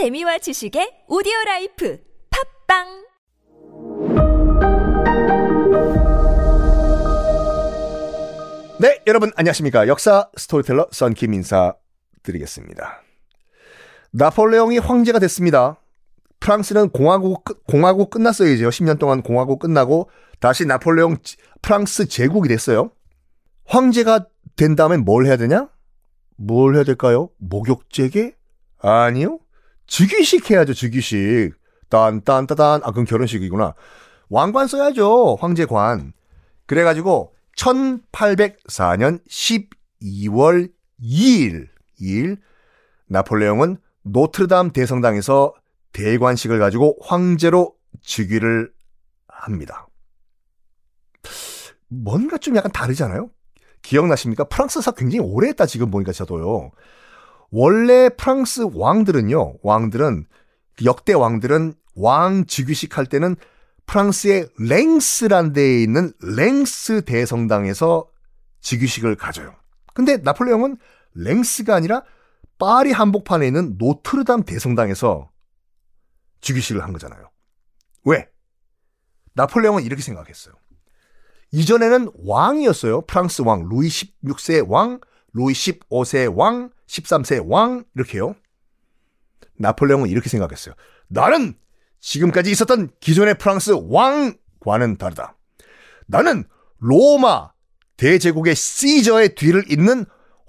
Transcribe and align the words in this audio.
재미와 0.00 0.36
지식의 0.44 1.08
오디오 1.08 1.32
life 1.48 1.96
팟빵 2.28 2.84
네, 8.78 9.02
여러분 9.06 9.32
안녕하십니까. 9.36 9.88
역사 9.88 10.28
스토리텔러 10.36 10.88
썬킴 10.92 11.32
인사 11.32 11.74
드리겠습니다. 12.22 13.00
나폴레옹이 14.10 14.78
황제가 14.78 15.18
됐습니다. 15.18 15.80
프랑스는 16.40 16.90
공화국, 16.90 17.44
끝- 17.44 17.64
공화국 17.66 18.10
끝났어요, 18.10 18.50
이제. 18.52 18.64
10년 18.66 18.98
동안 18.98 19.22
공화국 19.22 19.60
끝나고 19.60 20.10
다시 20.40 20.66
나폴레옹 20.66 21.18
지- 21.22 21.36
프랑스 21.62 22.06
제국이 22.06 22.48
됐어요. 22.48 22.90
황제가 23.64 24.26
된 24.56 24.76
다음에 24.76 24.98
뭘 24.98 25.24
해야 25.26 25.36
되냐? 25.38 25.70
뭘 26.36 26.74
해야 26.76 26.84
될까요? 26.84 27.30
목욕제계? 27.38 28.36
아니요. 28.80 29.38
즉위식 29.86 30.50
해야죠, 30.50 30.74
즉위식. 30.74 31.54
딴 31.88 32.22
딴 32.22 32.46
따단. 32.46 32.82
아, 32.82 32.86
그건 32.86 33.04
결혼식이구나. 33.04 33.74
왕관 34.28 34.66
써야죠, 34.66 35.36
황제관. 35.40 36.12
그래가지고 36.66 37.34
1804년 37.56 39.20
12월 39.28 40.70
2일, 41.00 41.68
2일 42.00 42.38
나폴레옹은 43.06 43.78
노트르담 44.02 44.72
대성당에서 44.72 45.54
대관식을 45.92 46.58
가지고 46.58 46.98
황제로 47.00 47.74
즉위를 48.02 48.72
합니다. 49.28 49.88
뭔가 51.88 52.36
좀 52.38 52.56
약간 52.56 52.72
다르잖아요? 52.72 53.30
기억나십니까? 53.82 54.44
프랑스사 54.44 54.92
굉장히 54.92 55.20
오래 55.20 55.48
했다 55.48 55.66
지금 55.66 55.90
보니까 55.90 56.12
저도요. 56.12 56.72
원래 57.50 58.08
프랑스 58.10 58.68
왕들은요, 58.72 59.58
왕들은 59.62 60.26
역대 60.84 61.12
왕들은 61.12 61.74
왕 61.94 62.46
즉위식 62.46 62.98
할 62.98 63.06
때는 63.06 63.36
프랑스의 63.86 64.48
랭스란 64.58 65.52
데에 65.52 65.82
있는 65.82 66.12
랭스 66.20 67.04
대성당에서 67.04 68.08
즉위식을 68.60 69.16
가져요. 69.16 69.54
근데 69.94 70.16
나폴레옹은 70.18 70.76
랭스가 71.14 71.74
아니라 71.74 72.02
파리 72.58 72.90
한복판에 72.92 73.46
있는 73.46 73.76
노트르담 73.78 74.42
대성당에서 74.42 75.30
즉위식을 76.40 76.82
한 76.82 76.92
거잖아요. 76.92 77.30
왜? 78.04 78.28
나폴레옹은 79.34 79.84
이렇게 79.84 80.02
생각했어요. 80.02 80.54
이전에는 81.52 82.10
왕이었어요. 82.24 83.02
프랑스 83.02 83.42
왕, 83.42 83.68
루이 83.68 83.88
16세 83.88 84.68
왕, 84.68 85.00
루이 85.36 85.52
15세 85.52 86.34
왕, 86.34 86.70
13세 86.86 87.44
왕, 87.46 87.84
이렇게요. 87.94 88.34
나폴레옹은 89.58 90.08
이렇게 90.08 90.30
생각했어요. 90.30 90.74
나는 91.08 91.54
지금까지 92.00 92.50
있었던 92.50 92.88
기존의 93.00 93.36
프랑스 93.36 93.72
왕과는 93.88 94.96
다르다. 94.96 95.36
나는 96.06 96.44
로마 96.78 97.50
대제국의 97.98 98.54
시저의 98.54 99.34
뒤를 99.34 99.70
잇는 99.70 100.06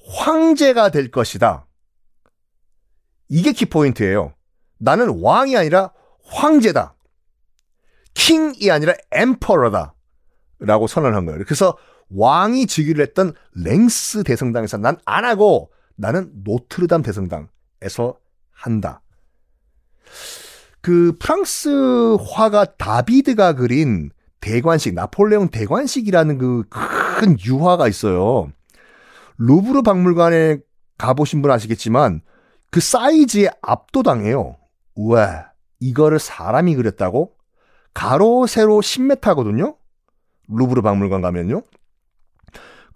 황제가 0.07 0.89
될 0.91 1.11
것이다. 1.11 1.67
이게 3.27 3.51
키포인트예요. 3.51 4.33
나는 4.77 5.19
왕이 5.21 5.57
아니라 5.57 5.91
황제다. 6.23 6.95
킹이 8.13 8.71
아니라 8.71 8.93
엠퍼러다. 9.11 9.95
라고 10.59 10.87
선언한 10.87 11.25
거예요. 11.25 11.43
그래서 11.43 11.77
왕이 12.09 12.67
즉위를 12.67 13.03
했던 13.05 13.33
랭스 13.55 14.23
대성당에서 14.23 14.77
난 14.77 14.97
안 15.05 15.25
하고 15.25 15.71
나는 15.95 16.31
노트르담 16.43 17.01
대성당에서 17.01 18.17
한다. 18.51 19.01
그 20.81 21.13
프랑스 21.19 21.69
화가 22.29 22.65
다비드가 22.77 23.53
그린 23.53 24.11
대관식, 24.39 24.93
나폴레옹 24.93 25.49
대관식이라는 25.49 26.37
그 26.37 26.63
큰 27.17 27.35
유화가 27.43 27.87
있어요. 27.87 28.51
루브르 29.39 29.81
박물관에 29.81 30.59
가보신 30.99 31.41
분 31.41 31.49
아시겠지만 31.49 32.21
그 32.69 32.79
사이즈에 32.79 33.49
압도당해요. 33.63 34.55
우와, 34.95 35.51
이거를 35.79 36.19
사람이 36.19 36.75
그렸다고? 36.75 37.33
가로, 37.95 38.45
세로 38.45 38.81
10m거든요? 38.81 39.75
루브르 40.47 40.83
박물관 40.83 41.21
가면요. 41.23 41.63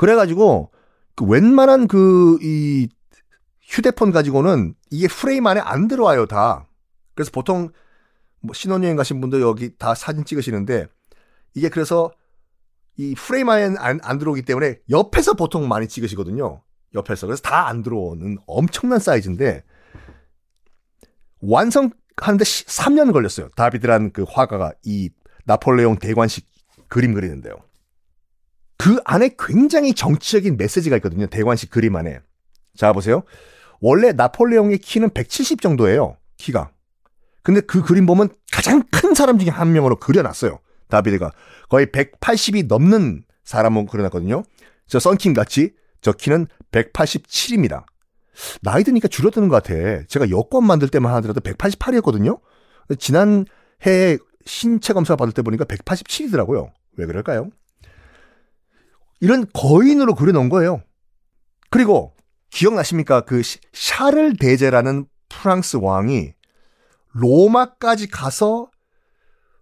그래가지고, 0.01 0.71
그 1.15 1.25
웬만한 1.25 1.87
그, 1.87 2.37
이, 2.41 2.89
휴대폰 3.61 4.11
가지고는 4.11 4.75
이게 4.89 5.07
프레임 5.07 5.47
안에 5.47 5.61
안 5.61 5.87
들어와요, 5.87 6.25
다. 6.25 6.67
그래서 7.13 7.31
보통 7.31 7.69
뭐 8.41 8.53
신혼여행 8.53 8.95
가신 8.95 9.21
분들 9.21 9.41
여기 9.41 9.77
다 9.77 9.95
사진 9.95 10.25
찍으시는데 10.25 10.87
이게 11.53 11.69
그래서 11.69 12.11
이 12.97 13.15
프레임 13.15 13.47
안에 13.49 13.75
안, 13.77 13.99
안 14.03 14.17
들어오기 14.17 14.41
때문에 14.41 14.79
옆에서 14.89 15.35
보통 15.35 15.67
많이 15.67 15.87
찍으시거든요. 15.87 16.61
옆에서. 16.93 17.27
그래서 17.27 17.41
다 17.41 17.67
안 17.67 17.83
들어오는 17.83 18.37
엄청난 18.45 18.99
사이즈인데 18.99 19.63
완성하는데 21.41 21.93
3년 22.43 23.13
걸렸어요. 23.13 23.49
다비드라는 23.55 24.11
그 24.11 24.25
화가가 24.27 24.73
이 24.83 25.09
나폴레옹 25.45 25.97
대관식 25.97 26.45
그림 26.89 27.13
그리는데요. 27.13 27.55
그 28.81 28.99
안에 29.05 29.35
굉장히 29.37 29.93
정치적인 29.93 30.57
메시지가 30.57 30.95
있거든요. 30.95 31.27
대관식 31.27 31.69
그림 31.69 31.95
안에. 31.95 32.19
자, 32.75 32.91
보세요. 32.93 33.21
원래 33.79 34.11
나폴레옹의 34.11 34.79
키는 34.79 35.11
170 35.11 35.61
정도예요. 35.61 36.17
키가. 36.37 36.71
근데 37.43 37.61
그 37.61 37.83
그림 37.83 38.07
보면 38.07 38.29
가장 38.51 38.81
큰 38.91 39.13
사람 39.13 39.37
중에 39.37 39.49
한 39.49 39.71
명으로 39.71 39.97
그려놨어요. 39.97 40.57
다비드가. 40.89 41.31
거의 41.69 41.85
180이 41.85 42.65
넘는 42.65 43.23
사람을 43.43 43.85
그려놨거든요. 43.85 44.41
저 44.87 44.99
썬킴 44.99 45.35
같이 45.35 45.75
저 46.01 46.11
키는 46.11 46.47
187입니다. 46.71 47.85
나이 48.63 48.83
드니까 48.83 49.07
줄어드는 49.07 49.47
것 49.47 49.61
같아. 49.61 49.75
제가 50.07 50.31
여권 50.31 50.65
만들 50.65 50.87
때만 50.87 51.13
하더라도 51.17 51.39
188이었거든요. 51.41 52.39
지난 52.97 53.45
해에 53.85 54.17
신체 54.47 54.93
검사 54.93 55.15
받을 55.15 55.33
때 55.33 55.43
보니까 55.43 55.65
187이더라고요. 55.65 56.71
왜 56.97 57.05
그럴까요? 57.05 57.51
이런 59.21 59.45
거인으로 59.53 60.15
그려놓은 60.15 60.49
거예요. 60.49 60.83
그리고 61.69 62.15
기억나십니까? 62.49 63.21
그 63.21 63.41
시- 63.43 63.59
샤를 63.71 64.35
대제라는 64.35 65.07
프랑스 65.29 65.77
왕이 65.77 66.33
로마까지 67.13 68.07
가서 68.09 68.69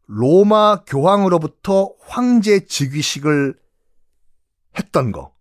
로마 0.08 0.84
교황으로부터 0.86 1.94
황제 2.02 2.66
즉위식을 2.66 3.60
했던 4.78 5.12
거. 5.12 5.36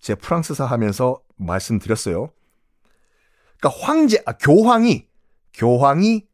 제 0.00 0.14
프랑스사 0.14 0.66
하면서 0.66 1.22
말씀드렸어요. 1.36 2.30
그러니까 3.58 3.86
황제, 3.86 4.22
아, 4.26 4.32
교황이, 4.32 5.06
교황이 5.54 6.26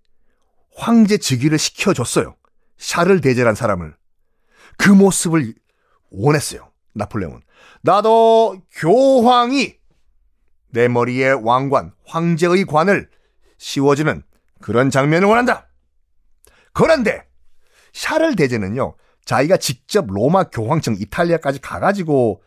황제 0.75 1.19
즉위를 1.19 1.59
시켜줬어요. 1.59 2.37
샤를 2.79 3.21
대제란 3.21 3.55
사람을. 3.55 3.97
그 4.77 4.91
모습을 4.91 5.55
원했어요. 6.11 6.71
나폴레옹은. 6.97 7.41
나도 7.83 8.62
교황이 8.73 9.77
내 10.71 10.89
머리에 10.89 11.31
왕관, 11.31 11.93
황제의 12.05 12.65
관을 12.65 13.09
씌워주는 13.59 14.23
그런 14.61 14.91
장면을 14.91 15.29
원한다. 15.29 15.69
그런데 16.73 17.25
샤를 17.93 18.37
대제는요. 18.37 18.97
자기가 19.25 19.56
직접 19.56 20.06
로마 20.09 20.45
교황청 20.45 20.97
이탈리아까지 20.99 21.61
가가지고 21.61 22.43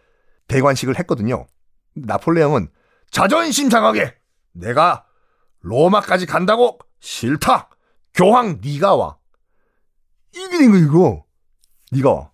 대관식을 0.47 0.97
했거든요. 0.99 1.47
나폴레옹은 1.95 2.69
자존심 3.11 3.69
상하게 3.69 4.15
내가 4.51 5.05
로마까지 5.61 6.25
간다고 6.25 6.79
싫다. 6.99 7.69
교황 8.13 8.59
네가 8.63 8.95
와. 8.95 9.17
된거 10.31 10.77
이거. 10.77 11.25
네가 11.91 12.11
와. 12.11 12.31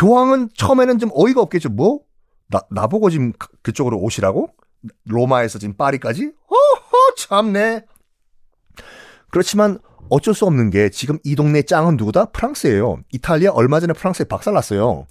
교황은 0.00 0.48
처음에는 0.56 0.98
좀 0.98 1.10
어이가 1.12 1.42
없겠죠. 1.42 1.68
뭐? 1.68 2.00
나, 2.48 2.62
나보고 2.70 3.10
지금 3.10 3.32
그- 3.38 3.48
그쪽으로 3.62 3.98
오시라고? 3.98 4.48
로마에서 5.04 5.58
지금 5.58 5.76
파리까지? 5.76 6.32
어허, 6.48 7.14
참네. 7.18 7.84
그렇지만 9.30 9.78
어쩔 10.08 10.32
수 10.34 10.46
없는 10.46 10.70
게 10.70 10.88
지금 10.88 11.18
이 11.22 11.36
동네 11.36 11.60
짱은 11.62 11.98
누구다? 11.98 12.26
프랑스예요. 12.26 13.00
이탈리아 13.12 13.50
얼마 13.52 13.78
전에 13.78 13.92
프랑스에 13.92 14.24
박살났어요. 14.24 15.06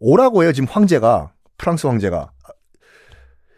오라고 0.00 0.42
해요, 0.42 0.52
지금 0.52 0.68
황제가. 0.68 1.32
프랑스 1.56 1.86
황제가. 1.86 2.32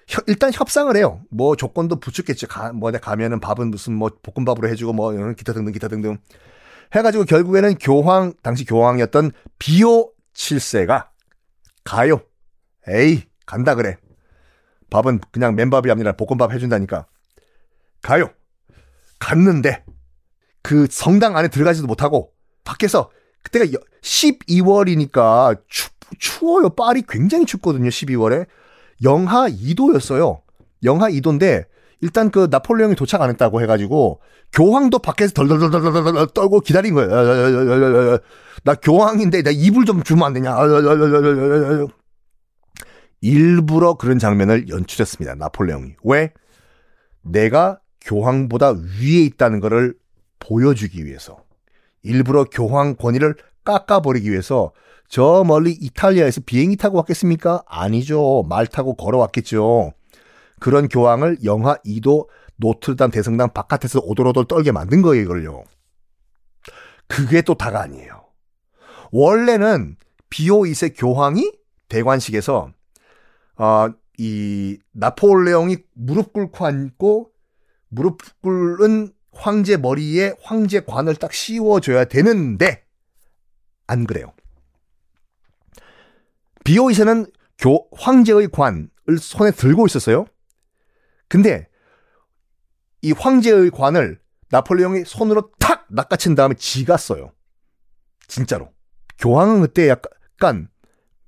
혀- 0.08 0.22
일단 0.26 0.50
협상을 0.52 0.94
해요. 0.94 1.22
뭐 1.30 1.56
조건도 1.56 2.00
붙였겠지. 2.00 2.46
가, 2.46 2.70
뭐 2.72 2.90
내가 2.90 3.10
가면은 3.10 3.40
밥은 3.40 3.70
무슨 3.70 3.94
뭐 3.94 4.10
볶음밥으로 4.22 4.68
해주고 4.68 4.92
뭐 4.92 5.12
기타 5.34 5.54
등등 5.54 5.72
기타 5.72 5.88
등등 5.88 6.18
해가지고 6.94 7.24
결국에는 7.24 7.76
교황 7.76 8.34
당시 8.42 8.64
교황이었던 8.66 9.32
비오 9.58 10.10
7세가 10.34 11.08
가요. 11.84 12.20
에이 12.88 13.24
간다 13.46 13.74
그래. 13.74 13.96
밥은 14.90 15.20
그냥 15.30 15.54
맨밥이 15.54 15.90
아니라 15.90 16.12
볶음밥 16.12 16.52
해준다니까. 16.52 17.06
가요. 18.02 18.30
갔는데 19.18 19.84
그 20.62 20.86
성당 20.90 21.36
안에 21.36 21.48
들어가지도 21.48 21.86
못하고 21.86 22.32
밖에서 22.64 23.10
그때가 23.42 23.66
12월이니까 24.02 25.62
추, 25.68 25.90
추워요. 26.18 26.70
파리 26.70 27.02
굉장히 27.08 27.46
춥거든요. 27.46 27.88
12월에 27.88 28.46
영하 29.02 29.48
2도였어요. 29.48 30.40
영하 30.84 31.10
2도인데 31.10 31.66
일단 32.00 32.30
그 32.30 32.48
나폴레옹이 32.50 32.94
도착 32.94 33.20
안 33.20 33.30
했다고 33.30 33.60
해가지고 33.62 34.20
교황도 34.52 34.98
밖에서 35.00 35.32
덜덜덜덜덜 35.34 36.28
떨고 36.28 36.60
기다린 36.60 36.94
거예요. 36.94 38.18
나 38.64 38.74
교황인데 38.74 39.42
나 39.42 39.50
이불 39.50 39.84
좀 39.84 40.02
주면 40.02 40.24
안 40.26 40.32
되냐? 40.32 40.56
일부러 43.20 43.94
그런 43.94 44.18
장면을 44.18 44.68
연출했습니다. 44.68 45.34
나폴레옹이 45.34 45.96
왜? 46.04 46.32
내가 47.22 47.80
교황보다 48.00 48.70
위에 48.70 49.24
있다는 49.24 49.60
것을 49.60 49.94
보여주기 50.38 51.04
위해서 51.04 51.44
일부러 52.02 52.44
교황 52.44 52.96
권위를 52.96 53.36
깎아버리기 53.64 54.30
위해서 54.30 54.72
저 55.08 55.44
멀리 55.46 55.72
이탈리아에서 55.72 56.40
비행기 56.46 56.76
타고 56.76 56.96
왔겠습니까? 56.98 57.62
아니죠. 57.66 58.44
말 58.48 58.66
타고 58.66 58.94
걸어왔겠죠. 58.94 59.92
그런 60.60 60.88
교황을 60.88 61.38
영하 61.44 61.76
2도 61.84 62.28
노틀담 62.56 63.10
대성당 63.10 63.52
바깥에서 63.52 64.00
오돌오돌 64.04 64.46
떨게 64.46 64.72
만든 64.72 65.02
거예요, 65.02 65.22
이걸요. 65.22 65.64
그게 67.08 67.42
또 67.42 67.54
다가 67.54 67.82
아니에요. 67.82 68.19
원래는 69.10 69.96
비오 70.28 70.60
2세 70.62 70.94
교황이 70.96 71.52
대관식에서 71.88 72.72
어, 73.56 73.88
이 74.18 74.78
나폴레옹이 74.92 75.78
무릎 75.94 76.32
꿇고 76.32 76.64
앉고 76.64 77.30
무릎 77.88 78.18
꿇은 78.42 79.12
황제 79.32 79.76
머리에 79.76 80.34
황제 80.42 80.80
관을 80.80 81.16
딱 81.16 81.32
씌워줘야 81.32 82.04
되는데 82.04 82.84
안 83.86 84.06
그래요. 84.06 84.32
비오이세는 86.64 87.26
교 87.58 87.88
황제의 87.92 88.48
관을 88.52 88.88
손에 89.20 89.50
들고 89.50 89.86
있었어요. 89.86 90.26
근데 91.28 91.68
이 93.02 93.12
황제의 93.12 93.70
관을 93.70 94.20
나폴레옹이 94.50 95.04
손으로 95.04 95.50
탁 95.58 95.86
낚아친 95.88 96.34
다음에 96.34 96.54
지가 96.54 96.96
써요. 96.96 97.32
진짜로. 98.26 98.72
교황은 99.20 99.60
그때 99.60 99.88
약간 99.88 100.68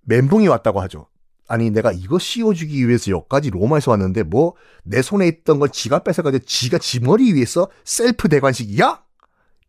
멘붕이 0.02 0.48
왔다고 0.48 0.80
하죠. 0.82 1.06
아니 1.46 1.70
내가 1.70 1.92
이거 1.92 2.18
씌워주기 2.18 2.88
위해서 2.88 3.10
여기까지 3.12 3.50
로마에서 3.50 3.92
왔는데 3.92 4.24
뭐 4.24 4.54
내 4.84 5.02
손에 5.02 5.26
있던 5.28 5.58
걸 5.58 5.68
지가 5.68 6.00
뺏어가지고 6.00 6.44
지가 6.44 6.78
지 6.78 7.00
머리 7.00 7.32
위에서 7.32 7.68
셀프 7.84 8.28
대관식이야? 8.28 9.02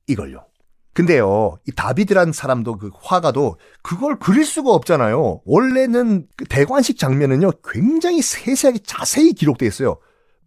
이걸요. 0.08 0.46
근데요, 0.94 1.58
이 1.68 1.72
다비드란 1.72 2.34
사람도 2.34 2.78
그 2.78 2.92
화가도 2.94 3.58
그걸 3.82 4.20
그릴 4.20 4.46
수가 4.46 4.72
없잖아요. 4.72 5.42
원래는 5.46 6.28
그 6.36 6.46
대관식 6.46 7.00
장면은요, 7.00 7.52
굉장히 7.68 8.22
세세하게 8.22 8.80
자세히 8.86 9.34
기록돼 9.34 9.66
있어요. 9.66 9.98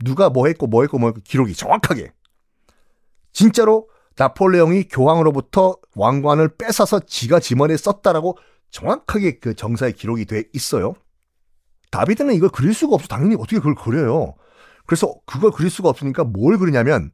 누가 0.05 0.31
뭐 0.31 0.47
했고 0.47 0.69
뭐 0.69 0.83
했고 0.83 0.99
뭐 0.99 1.09
했고 1.09 1.21
기록이 1.25 1.55
정확하게. 1.55 2.13
진짜로 3.33 3.89
나폴레옹이 4.17 4.89
교황으로부터 4.89 5.77
왕관을 5.95 6.57
뺏어서 6.57 7.01
지가 7.01 7.41
지머리에 7.41 7.77
썼다라고 7.77 8.39
정확하게 8.71 9.39
그 9.39 9.55
정사에 9.55 9.93
기록이 9.93 10.25
돼 10.25 10.45
있어요. 10.53 10.95
다비드는 11.91 12.35
이걸 12.35 12.49
그릴 12.49 12.75
수가 12.75 12.95
없어. 12.95 13.07
당연히 13.09 13.35
어떻게 13.35 13.57
그걸 13.57 13.75
그려요. 13.75 14.35
그래서 14.87 15.15
그걸 15.27 15.51
그릴 15.51 15.71
수가 15.71 15.89
없으니까 15.89 16.25
뭘 16.25 16.59
그리냐면 16.59 17.11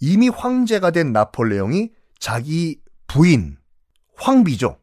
이미 0.00 0.28
황제가 0.28 0.90
된 0.90 1.12
나폴레옹이 1.12 1.90
자기 2.18 2.80
부인 3.06 3.56
황비죠. 4.16 4.76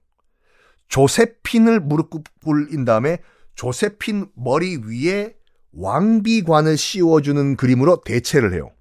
조세핀을 0.88 1.82
무릎 1.82 2.10
꿇인 2.44 2.86
다음에 2.86 3.20
조세핀 3.56 4.28
머리 4.36 4.78
위에 4.78 5.36
왕비관을 5.74 6.78
씌워주는 6.78 7.56
그림으로 7.56 8.02
대체를 8.02 8.54
해요. 8.54 8.72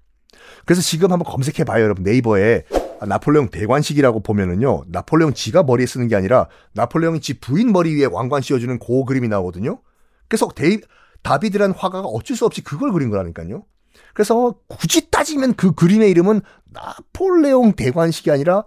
그래서 0.65 0.81
지금 0.81 1.11
한번 1.11 1.31
검색해 1.31 1.63
봐요, 1.63 1.83
여러분. 1.83 2.03
네이버에 2.03 2.63
나폴레옹 3.05 3.49
대관식이라고 3.49 4.21
보면은요. 4.21 4.85
나폴레옹 4.87 5.33
지가 5.33 5.63
머리에 5.63 5.85
쓰는 5.85 6.07
게 6.07 6.15
아니라 6.15 6.47
나폴레옹이 6.73 7.21
지 7.21 7.39
부인 7.39 7.71
머리 7.71 7.95
위에 7.95 8.05
왕관 8.05 8.41
씌워주는 8.41 8.79
그 8.79 9.05
그림이 9.05 9.27
나오거든요. 9.27 9.81
그래서 10.27 10.47
데이, 10.49 10.79
다비드란 11.21 11.71
화가가 11.71 12.07
어쩔 12.07 12.35
수 12.35 12.45
없이 12.45 12.63
그걸 12.63 12.91
그린 12.91 13.09
거라니까요. 13.09 13.65
그래서 14.13 14.55
굳이 14.67 15.09
따지면 15.09 15.55
그 15.55 15.73
그림의 15.73 16.09
이름은 16.11 16.41
나폴레옹 16.65 17.73
대관식이 17.73 18.31
아니라 18.31 18.63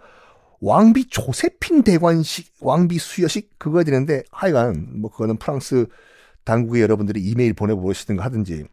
왕비 0.61 1.09
조세핀 1.09 1.83
대관식, 1.83 2.55
왕비 2.61 2.99
수여식 2.99 3.59
그거야 3.59 3.83
되는데 3.83 4.23
하여간 4.31 5.01
뭐 5.01 5.11
그거는 5.11 5.39
프랑스 5.39 5.87
당국에 6.45 6.83
여러분들이 6.83 7.21
이메일 7.21 7.55
보내보시든가 7.55 8.23
하든지 8.25 8.67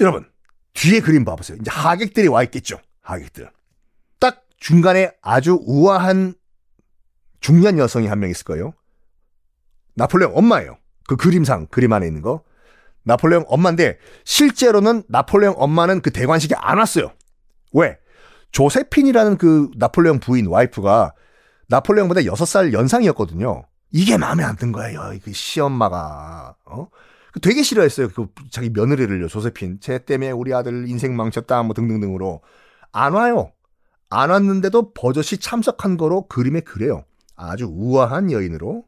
여러분 0.00 0.26
뒤에 0.74 1.00
그림 1.00 1.24
봐보세요. 1.24 1.58
이제 1.60 1.70
하객들이 1.70 2.28
와 2.28 2.42
있겠죠. 2.44 2.78
하객들. 3.02 3.50
딱 4.62 4.66
중간에 4.66 5.10
아주 5.22 5.58
우아한 5.66 6.34
중년 7.40 7.78
여성이 7.78 8.06
한 8.06 8.20
명 8.20 8.30
있을 8.30 8.44
거예요. 8.44 8.72
나폴레옹 9.94 10.36
엄마예요. 10.36 10.78
그 11.08 11.16
그림상 11.16 11.66
그림 11.66 11.92
안에 11.92 12.06
있는 12.06 12.22
거. 12.22 12.44
나폴레옹 13.04 13.44
엄마인데 13.48 13.98
실제로는 14.24 15.02
나폴레옹 15.08 15.54
엄마는 15.58 16.00
그 16.00 16.12
대관식에 16.12 16.54
안 16.56 16.78
왔어요. 16.78 17.12
왜? 17.72 17.98
조세핀이라는 18.52 19.38
그 19.38 19.70
나폴레옹 19.76 20.20
부인 20.20 20.46
와이프가 20.46 21.12
나폴레옹보다 21.68 22.20
6살 22.22 22.72
연상이었거든요. 22.72 23.64
이게 23.90 24.16
마음에 24.16 24.44
안 24.44 24.56
든 24.56 24.72
거예요. 24.72 25.12
그 25.24 25.32
시엄마가. 25.32 26.54
어? 26.66 26.88
그 27.32 27.40
되게 27.40 27.62
싫어했어요. 27.62 28.08
그 28.10 28.28
자기 28.50 28.70
며느리를요. 28.70 29.26
조세핀. 29.28 29.80
쟤 29.80 29.98
때문에 29.98 30.30
우리 30.30 30.54
아들 30.54 30.88
인생 30.88 31.16
망쳤다. 31.16 31.62
뭐 31.64 31.74
등등등으로. 31.74 32.40
안 32.92 33.14
와요. 33.14 33.52
안 34.12 34.28
왔는데도 34.28 34.92
버젓이 34.92 35.38
참석한 35.38 35.96
거로 35.96 36.26
그림에 36.28 36.60
그래요. 36.60 37.04
아주 37.34 37.66
우아한 37.66 38.30
여인으로. 38.30 38.84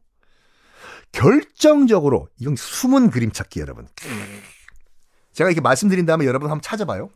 결정적으로 1.11 2.29
이건 2.37 2.55
숨은 2.55 3.09
그림 3.09 3.31
찾기 3.31 3.59
여러분. 3.59 3.87
제가 5.33 5.49
이렇게 5.49 5.61
말씀드린 5.61 6.05
다음에 6.05 6.25
여러분 6.25 6.51
한번 6.51 6.61
찾아봐요. 6.61 7.09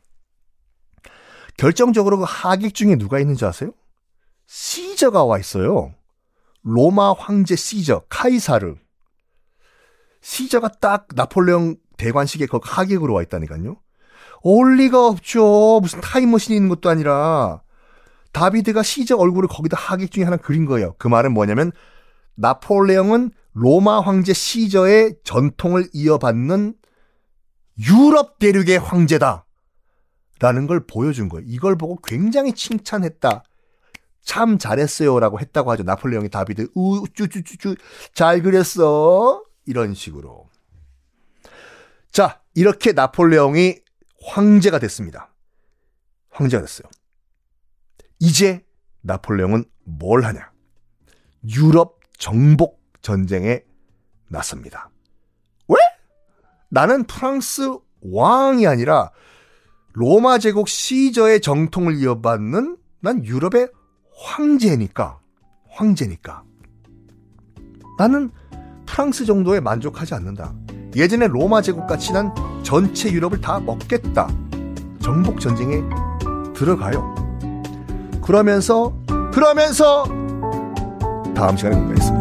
결정적으로 1.57 2.17
그 2.17 2.25
하객 2.27 2.73
중에 2.73 2.95
누가 2.95 3.19
있는지 3.19 3.45
아세요? 3.45 3.73
시저가 4.47 5.25
와 5.25 5.37
있어요. 5.37 5.93
로마 6.63 7.13
황제 7.13 7.55
시저, 7.55 8.03
카이사르. 8.09 8.75
시저가 10.21 10.69
딱 10.81 11.07
나폴레옹 11.13 11.75
대관식에 11.97 12.47
그 12.47 12.59
하객으로 12.61 13.13
와 13.13 13.21
있다니까요. 13.21 13.77
올 14.41 14.77
리가 14.77 15.07
없죠. 15.07 15.79
무슨 15.81 16.01
타임머신이 16.01 16.55
있는 16.55 16.69
것도 16.69 16.89
아니라. 16.89 17.61
다비드가 18.31 18.83
시저 18.83 19.15
얼굴을 19.17 19.49
거기다 19.49 19.77
하객 19.77 20.11
중에 20.11 20.23
하나 20.23 20.37
그린 20.37 20.65
거예요. 20.65 20.95
그 20.97 21.07
말은 21.07 21.33
뭐냐면 21.33 21.71
나폴레옹은 22.35 23.31
로마 23.53 23.99
황제 23.99 24.33
시저의 24.33 25.15
전통을 25.23 25.89
이어받는 25.93 26.75
유럽 27.87 28.39
대륙의 28.39 28.79
황제다. 28.79 29.45
라는 30.39 30.67
걸 30.67 30.85
보여준 30.85 31.27
거예요. 31.27 31.45
이걸 31.49 31.77
보고 31.77 31.97
굉장히 32.01 32.53
칭찬했다. 32.53 33.43
참 34.23 34.57
잘했어요 34.57 35.19
라고 35.19 35.39
했다고 35.39 35.71
하죠. 35.71 35.83
나폴레옹이 35.83 36.29
다비드 36.29 36.69
우 36.75 37.05
쭈쭈쭈쭈 37.13 37.75
잘 38.13 38.41
그렸어. 38.41 39.43
이런 39.65 39.93
식으로. 39.93 40.47
자, 42.11 42.41
이렇게 42.55 42.93
나폴레옹이 42.93 43.79
황제가 44.23 44.79
됐습니다. 44.79 45.33
황제가 46.29 46.61
됐어요. 46.61 46.89
이제 48.19 48.63
나폴레옹은 49.01 49.63
뭘 49.85 50.23
하냐? 50.25 50.51
유럽 51.55 51.99
정복 52.17 52.81
전쟁에 53.01 53.61
나섭니다. 54.27 54.89
왜? 55.69 55.77
나는 56.69 57.05
프랑스 57.05 57.77
왕이 58.01 58.67
아니라 58.67 59.11
로마 59.93 60.37
제국 60.37 60.67
시저의 60.67 61.41
정통을 61.41 61.95
이어받는 61.95 62.77
난 62.99 63.25
유럽의 63.25 63.69
황제니까. 64.15 65.19
황제니까. 65.69 66.43
나는 67.97 68.31
프랑스 68.85 69.25
정도에 69.25 69.59
만족하지 69.59 70.13
않는다. 70.13 70.53
예전에 70.95 71.27
로마 71.27 71.61
제국같이 71.61 72.11
난 72.11 72.33
전체 72.63 73.11
유럽을 73.11 73.39
다 73.39 73.59
먹겠다. 73.59 74.27
정복 75.01 75.39
전쟁에 75.39 75.81
들어가요. 76.53 77.28
그러면서 78.29 78.93
그러면서 79.33 80.03
다음 81.35 81.57
시간에 81.57 81.75
공개하겠습니다. 81.75 82.18